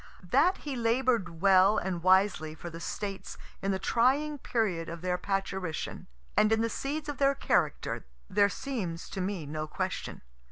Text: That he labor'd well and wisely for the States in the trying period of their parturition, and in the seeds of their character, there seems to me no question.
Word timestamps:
That 0.31 0.57
he 0.61 0.75
labor'd 0.75 1.39
well 1.41 1.77
and 1.77 2.01
wisely 2.01 2.55
for 2.55 2.71
the 2.71 2.79
States 2.79 3.37
in 3.61 3.69
the 3.69 3.77
trying 3.77 4.39
period 4.39 4.89
of 4.89 5.01
their 5.01 5.15
parturition, 5.19 6.07
and 6.35 6.51
in 6.51 6.61
the 6.61 6.71
seeds 6.71 7.07
of 7.07 7.19
their 7.19 7.35
character, 7.35 8.07
there 8.27 8.49
seems 8.49 9.07
to 9.11 9.21
me 9.21 9.45
no 9.45 9.67
question. 9.67 10.21